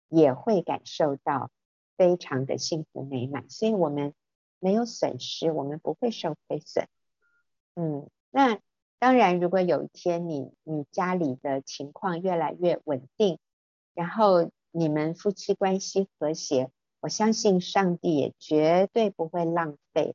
[0.09, 1.51] 也会感受到
[1.97, 3.51] 非常的幸福美满。
[3.51, 4.15] 所以，我们
[4.61, 6.87] 没有损失，我们不会受亏损。
[7.75, 8.61] 嗯，那。
[8.99, 13.39] 当然，如果有一天你你家里的情况越来越稳定，
[13.95, 20.15] 然后你们夫妻关系和谐，我相信上帝也绝对不会浪费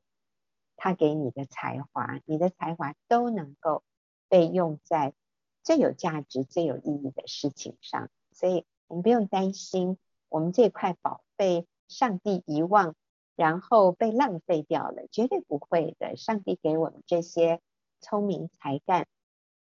[0.76, 3.84] 他给你的才华，你的才华都能够
[4.28, 5.14] 被用在
[5.62, 8.10] 最有价值、最有意义的事情上。
[8.32, 9.96] 所以，我们不用担心
[10.28, 12.96] 我们这块宝被上帝遗忘，
[13.36, 16.16] 然后被浪费掉了，绝对不会的。
[16.16, 17.60] 上帝给我们这些
[18.02, 19.06] 聪明才干，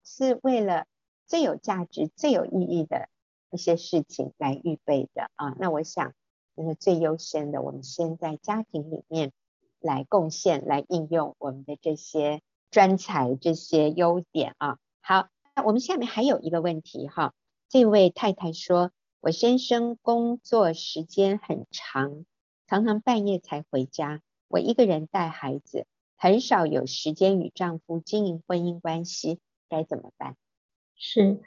[0.03, 0.87] 是为了
[1.27, 3.09] 最有价值、最有意义的
[3.51, 5.55] 一些事情来预备的啊。
[5.59, 6.13] 那我想，
[6.55, 9.31] 那个最优先的，我们先在家庭里面
[9.79, 14.79] 来贡献、来应用我们的这些专才、这些优点啊。
[15.01, 17.33] 好，那我们下面还有一个问题哈。
[17.67, 22.25] 这位太太说：“我先生工作时间很长，
[22.65, 25.85] 常常半夜才回家，我一个人带孩子，
[26.19, 30.35] 很少有时间与丈夫经营婚姻关系，该怎么办？”
[30.95, 31.39] 是，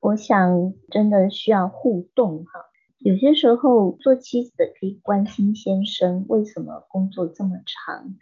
[0.00, 2.66] 我想真的需要互动哈。
[2.98, 8.16] 有些时候做妻子的可以关心先生为什么工作这么长，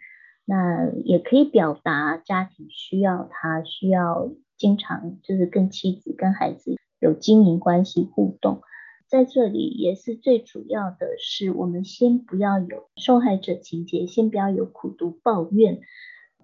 [0.45, 6.75] 那也可以表达家庭需要他，需要经常就是跟妻子跟孩子。
[6.99, 8.61] 有经营关系互动，
[9.07, 15.79] 在这里也是最主要的是，我们先不要有受害者情节，先不要有苦读、抱怨、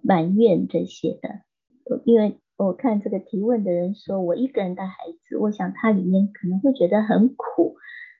[0.00, 1.40] 埋怨这些的。
[2.04, 4.94] 因为我看这个提问的人说，我一个人带孩
[5.28, 7.76] 子，我想他里面可能会觉得很苦。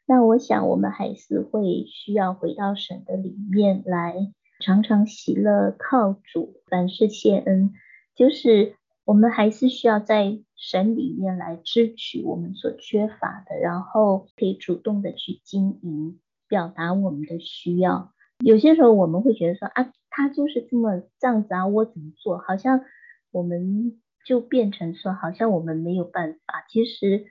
[0.06, 7.72] 那我想我们还是会需要回到神的里面来，常常喜乐靠主，凡事谢恩，
[8.16, 8.74] 就是
[9.04, 10.40] 我们还是需要在。
[10.62, 18.12] 神里面来支取我们所缺乏的，然后可以主动的去经营，表达我们的需要。
[18.38, 22.38] 有些时候我们会觉得说啊，他就是这么这样子啊，我怎么做？
[22.38, 22.84] 好像
[23.32, 26.64] 我们就变成说，好像我们没有办法。
[26.70, 27.26] 其实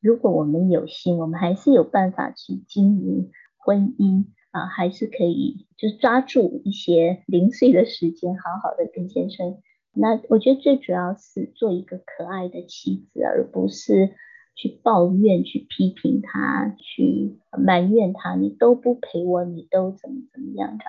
[0.00, 9.60] 如果我们有心，我们还是有办法去经营婚姻啊，还是可以就是抓住一些零碎的时间，好好的跟先生。
[9.98, 14.14] 那我觉得最主要是做一个可爱的妻子，而不是
[14.54, 18.34] 去抱怨、去批评他、去埋怨他。
[18.34, 20.84] 你都不陪我，你都怎么怎么样的？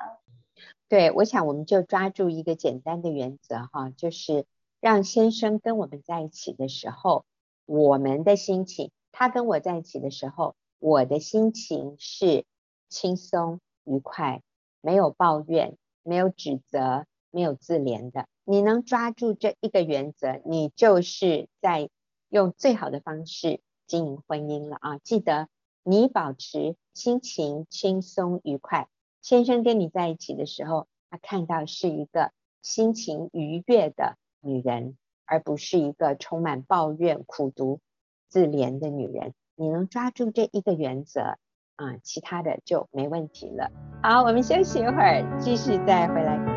[0.90, 4.46] 对，我想我们就抓住一个简单的原则哈，就是
[4.82, 7.26] 让先生跟我们在一起的时候，
[7.66, 12.46] 我们的心情；他跟我在一起的时候，我的心情是
[12.90, 14.42] 轻松愉快，
[14.82, 18.28] 没有抱怨，没有指责，没有自怜的。
[18.50, 21.90] 你能抓住这一个原则，你就是在
[22.30, 24.98] 用最好的方式经营婚姻了啊！
[25.00, 25.50] 记得
[25.84, 28.88] 你保持心情轻松愉快，
[29.22, 32.32] 先生跟你在一起的时候，他看到是一个
[32.62, 37.82] 心情愉悦的女人，而不是一个充满抱怨、苦读、
[38.30, 39.34] 自怜的女人。
[39.56, 41.38] 你能抓住这一个原则
[41.76, 43.70] 啊，其他的就没问题了。
[44.02, 46.57] 好，我们休息一会儿，继续再回来。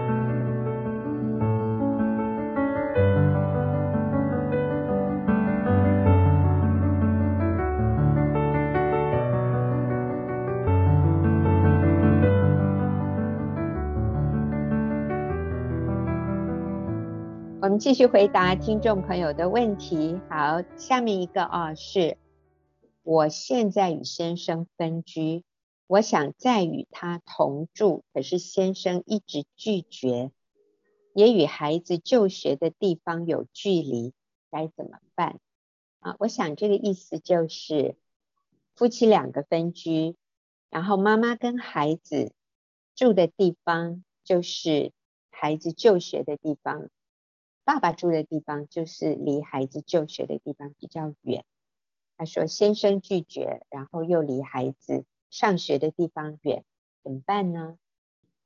[17.70, 20.18] 我们继续回答听众朋友的问题。
[20.28, 22.18] 好，下面一个啊，是
[23.04, 25.44] 我现在与先生分居，
[25.87, 30.33] 我想再与他同住，可是先生一直拒绝，
[31.14, 34.14] 也与孩子就学的地方有距离，
[34.50, 35.38] 该怎么办？
[36.00, 37.94] 啊，我想这个意思就是
[38.74, 40.16] 夫妻两个分居，
[40.70, 42.33] 然后妈妈跟孩子
[42.96, 44.90] 住的地方就是
[45.30, 46.88] 孩子就学的地方。
[47.70, 51.44] 爸爸住的地方就是离孩子就学的地方比较远。
[52.16, 56.64] 他说先生拒绝，然后又离孩子上学的地方远，
[57.04, 57.76] 怎么办呢？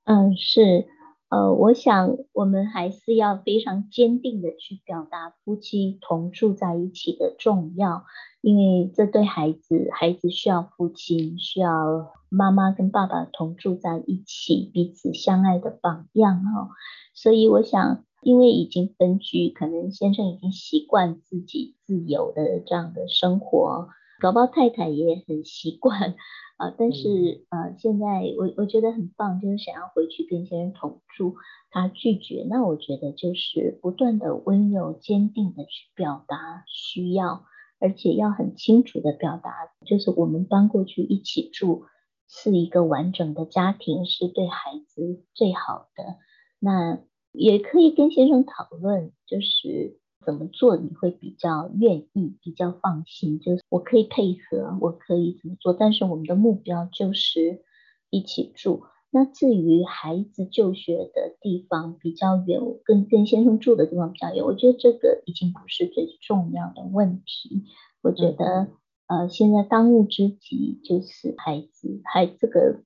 [0.04, 0.86] 嗯，是，
[1.30, 8.04] 呃，我想我们还是要非常坚定的去表达夫妻同住在一起的重要，
[8.42, 16.68] 因为这对孩子，孩子需要父亲，需要妈妈跟爸爸同住在一起，彼此相爱的榜样哈。
[17.14, 18.04] 所以我想。
[18.24, 23.88] 因为已经分居，可能先生已经习惯自己自由的这样的生活，
[24.20, 26.16] 搞不好太太也很习惯
[26.56, 26.74] 啊。
[26.76, 31.36] 但是呃，现在我我觉得很棒，就是想要回去跟先生同住，
[31.70, 37.44] 他拒绝，那我觉得就是不断的温柔坚定的去表达需要，
[37.78, 39.52] 而且要很清楚的表达，
[39.86, 41.84] 就是我们搬过去一起住
[42.26, 46.16] 是一个完整的家庭，是对孩子最好的。
[46.58, 47.00] 那。
[47.34, 53.40] 也可以跟先生讨论，就是怎么做你会比较愿意、比较放心。
[53.40, 57.62] 就是我可以配合，我可以怎么做，但是我们的目标就是
[58.08, 58.84] 一起住。
[59.10, 67.64] 那至于孩子就学的地方比较远，跟跟先生住的地方比较远，我觉得这个已经不是最重要的问题。
[68.02, 68.68] 我觉得，
[69.06, 72.80] 呃，现在当务之急就是孩子，还这个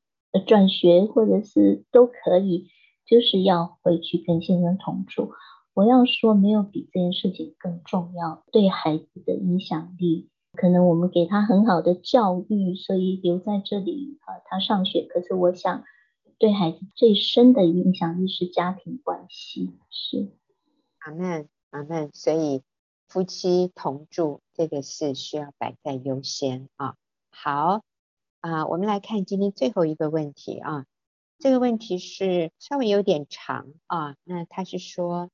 [0.46, 2.68] 转学或者是都可以，
[3.08, 5.32] 就是要回去跟先生同住。
[5.74, 10.28] 我要说，没有比这件事情更重要，对孩子的影响力。
[10.52, 15.06] 可能我们给他很好的教育，所以留在这里啊，他上学。
[15.08, 15.84] 可是我想，
[16.36, 19.72] 对孩子最深的影响力是家庭关系。
[19.88, 20.32] 是，
[20.98, 22.10] 阿曼，阿曼。
[22.12, 22.62] 所以
[23.06, 26.96] 夫妻同住这个事需要摆在优先啊。
[27.30, 27.82] 好
[28.40, 30.86] 啊，我们来看今天最后一个问题啊。
[31.38, 34.16] 这个问题是稍微有点长啊。
[34.24, 35.30] 那他是说，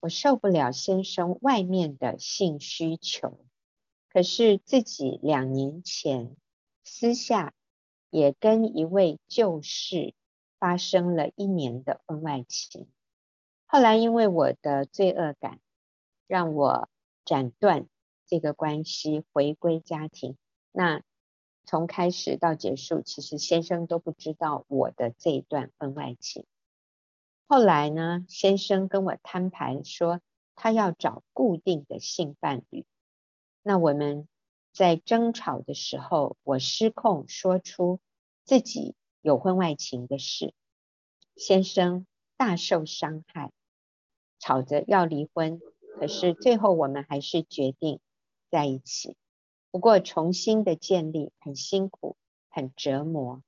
[0.00, 3.44] 我受不了先生外面的性需求。
[4.10, 6.36] 可是自己两年前
[6.84, 7.52] 私下
[8.08, 10.14] 也跟一位旧识
[10.58, 12.88] 发生了一年的婚外情，
[13.66, 15.60] 后来因为我的罪恶感，
[16.26, 16.88] 让我
[17.26, 17.88] 斩断
[18.26, 20.38] 这个关系，回归家庭。
[20.72, 21.02] 那
[21.66, 26.46] 从开始到结束，其实先生都不知道我的这一段婚外情。
[27.48, 30.20] 后来呢，先生跟我摊牌说，
[30.54, 32.86] 他要找固定的性伴侣。
[33.62, 34.28] 那我们
[34.72, 37.98] 在争吵的时候，我失控说出
[38.44, 40.54] 自己有婚外情的事，
[41.34, 42.06] 先生
[42.36, 43.50] 大受伤害，
[44.38, 45.60] 吵着要离婚，
[45.98, 47.98] 可是最后我们还是决定
[48.50, 49.16] 在一起。
[49.76, 52.16] 不过重新的建立很辛苦，
[52.48, 53.42] 很折磨，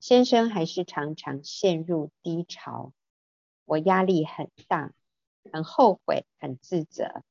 [0.00, 2.92] 先生还是常常陷入低潮，
[3.64, 4.92] 我压力很大，
[5.52, 7.22] 很后悔，很自责。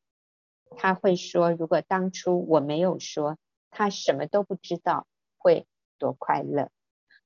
[0.77, 3.37] 他会说：“如果当初我没有说，
[3.69, 5.07] 他什么都不知道，
[5.37, 6.69] 会多快乐。”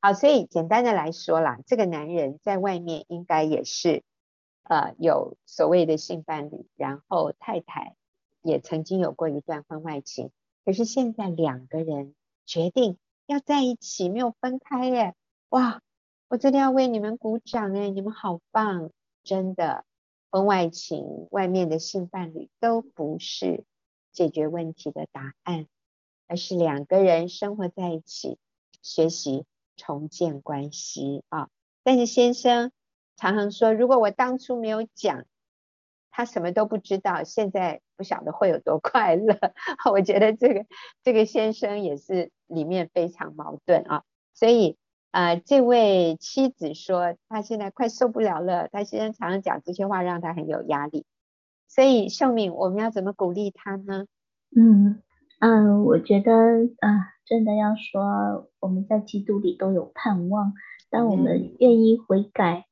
[0.02, 4.04] 好，所以简单的来说啦，这个男人在外面应该也是
[4.64, 7.96] 呃有所谓的性伴侣，然后太太
[8.42, 10.32] 也曾经有过一段婚外情，
[10.70, 12.14] 可是现在两个人
[12.46, 15.16] 决定要在一起，没有分开耶！
[15.50, 15.82] 哇，
[16.28, 18.92] 我真的要为你们鼓掌诶，你们好棒，
[19.24, 19.84] 真的。
[20.30, 23.64] 婚外情、外面的性伴侣都不是
[24.12, 25.66] 解决问题的答案，
[26.28, 28.38] 而是两个人生活在一起，
[28.84, 29.46] 学习
[29.76, 31.50] 重建关系啊。
[31.82, 32.72] 但是先生
[33.16, 35.26] 常常说，如果我当初没有讲，
[36.12, 39.38] 他什么都不知道，现在不晓得会有多快乐。
[39.92, 40.66] 我觉得这个
[41.04, 44.78] 这个先生也是里面非常矛盾啊，所以。
[45.12, 48.68] 啊、呃，这位妻子说，她现在快受不了了。
[48.68, 51.04] 她先生常常讲这些话，让她很有压力。
[51.68, 54.06] 所以，秀敏，我们要怎么鼓励她呢？
[54.56, 55.02] 嗯
[55.40, 60.54] 嗯，我觉得啊，真的要说，我们在基督里都有盼望。
[60.92, 62.68] 当我们愿意悔改，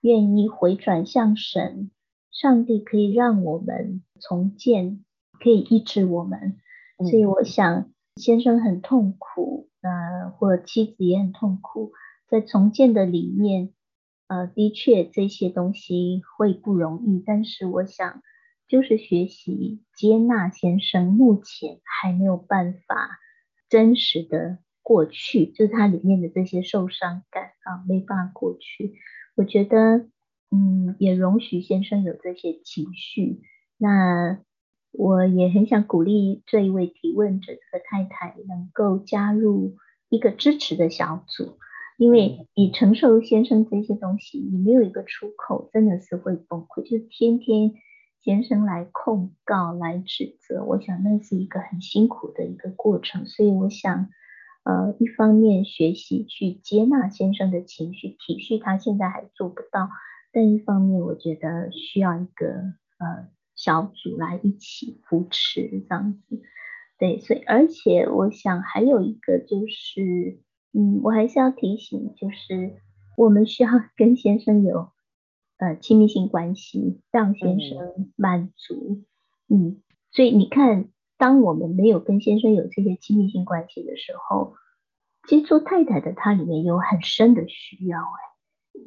[0.00, 1.90] 愿意回转向神，
[2.32, 5.04] 上帝可以让我们重建，
[5.38, 6.58] 可以医治我们。
[6.98, 9.68] 所以，我想先生很痛苦。
[9.82, 11.90] 呃，或妻子也很痛苦，
[12.28, 13.72] 在重建的里面，
[14.28, 18.22] 呃，的确这些东西会不容易，但是我想，
[18.68, 23.18] 就是学习接纳先生目前还没有办法
[23.68, 28.94] 真实的过去，就是他里面的这些受伤感啊，没办法过去。
[29.34, 30.06] 我觉得，
[30.52, 33.40] 嗯，也容许先生有这些情绪，
[33.78, 34.38] 那。
[34.94, 39.78] 我也很想鼓励这一位提问者这个太太能够加入
[40.10, 41.56] 一个支持的小组，
[41.96, 46.82] 因为你承受先生这些东西，你没有一个出口，真的是会崩溃。
[46.82, 47.72] 就是天天
[48.22, 53.24] 先生来控告、来指责，我想那是一个很辛苦的一个过程。
[53.24, 54.10] 所以我想，
[54.64, 59.88] 呃，一方面学习去接纳先生的情绪，体恤他现在还做不到；
[60.32, 62.48] 但一方面，我觉得需要一个
[62.98, 63.28] 呃。
[63.54, 66.42] 小组来一起扶持这样子，
[66.98, 70.40] 对，所以而且我想还有一个就是，
[70.72, 72.76] 嗯，我还是要提醒，就是
[73.16, 74.90] 我们需要 跟先生有
[75.58, 79.04] 呃亲密性关系，让先生满足，
[79.48, 84.54] 嗯，嗯，所以你看，当我们没有跟先生有这些亲密性关系的时候，
[85.28, 88.31] 其实做太太的她里面有很深的需要，哎，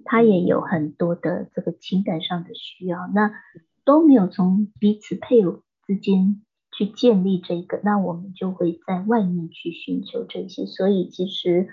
[0.03, 3.31] 她也有很多的这个情感上的需要，那。
[3.87, 10.65] 都没有从彼此配偶之间去建立这个，那我们就会在外面去寻求这些。
[10.65, 11.67] 所以其实，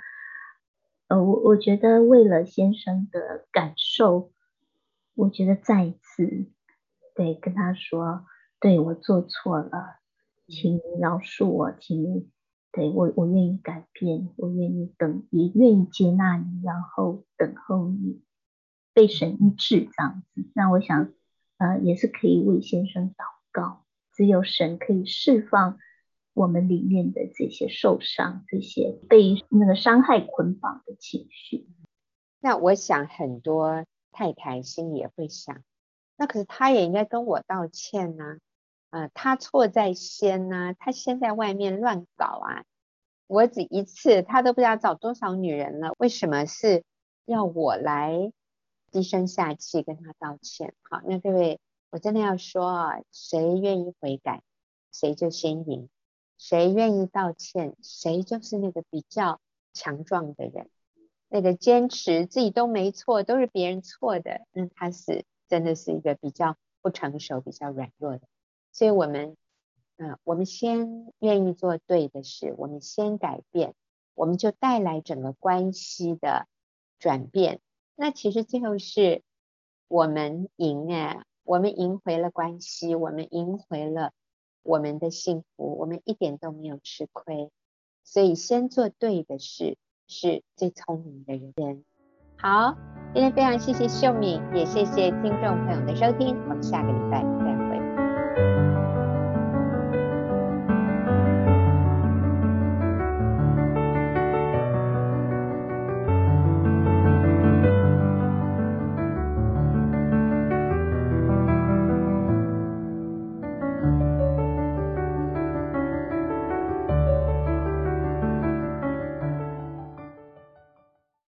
[1.09, 4.31] 呃，我我觉得为了先生的感受，
[5.15, 6.51] 我觉得再一次
[7.15, 8.27] 对跟他说，
[8.61, 9.97] 对我做错了，
[10.47, 12.31] 请饶恕我，请
[12.73, 18.23] 对，我我愿意改变，我愿意等，也愿意接纳你，然后等候你
[18.95, 20.51] 被神医治这样子。
[20.55, 21.13] 那我想，
[21.59, 23.85] 呃，也是可以为先生祷告。
[24.15, 25.79] 只有神可以释放
[26.35, 31.67] 我们里面的这些受伤、这些被那个伤害捆绑的情绪。
[32.41, 35.63] 那我想很多太太心里也会想，
[36.17, 38.39] 那可是他也应该跟我道歉呐、
[38.93, 42.65] 呃，他错在先呐、他先在外面乱搞啊！
[43.27, 46.85] 我只一次，他都不知道找多少女人了，为什么是
[47.25, 48.31] 要我来
[48.91, 50.75] 低声下气跟他道歉？
[50.83, 54.43] 好，那各位，我真的要说啊，谁愿意悔改，
[54.93, 55.89] 谁就先赢；
[56.37, 59.41] 谁愿意道歉，谁就是那个比较
[59.73, 60.69] 强壮的人。
[61.31, 68.29] 那个坚持自己都没错，都是别人错的，那他是真的是一个比较不成熟、比较软弱的。
[68.73, 69.37] 所以，我们，
[69.99, 73.75] 嗯，我们先愿意做对的事，我们先改变，
[74.15, 76.47] 我们就带来整个关系的
[76.99, 77.61] 转变。
[77.95, 79.23] 那其实最后是
[79.89, 84.13] 我们赢哎，我们赢回了关系，我们赢回了
[84.63, 87.51] 我们的幸福，我们一点都没有吃亏。
[88.03, 89.77] 所以，先做对的事
[90.09, 91.85] 是最聪明的人。
[92.39, 92.75] 好，
[93.13, 97.52] 今天非常谢谢秀敏，也谢谢听众朋友的收听，我们下个礼拜再会。